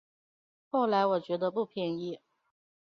[0.71, 2.19] 后来我觉得不便宜